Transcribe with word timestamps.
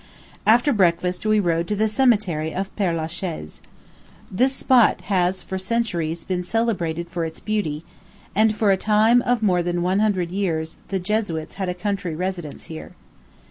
After 0.47 0.73
breakfast, 0.73 1.27
we 1.27 1.39
rode 1.39 1.67
to 1.67 1.75
the 1.75 1.87
Cemetery 1.87 2.55
of 2.55 2.75
Père 2.75 2.97
la 2.97 3.05
Chaise. 3.05 3.61
This 4.31 4.51
spot 4.51 5.01
has 5.01 5.43
for 5.43 5.59
centuries 5.59 6.23
been 6.23 6.43
celebrated 6.43 7.07
for 7.07 7.23
its 7.23 7.39
beauty; 7.39 7.83
and, 8.33 8.55
for 8.55 8.71
a 8.71 8.77
period 8.77 9.21
of 9.21 9.43
more 9.43 9.61
than 9.61 9.83
one 9.83 9.99
hundred 9.99 10.31
years, 10.31 10.79
the 10.87 10.97
Jesuits 10.99 11.53
had 11.61 11.69
a 11.69 11.75
country 11.75 12.15
residence 12.15 12.63
here. 12.63 12.93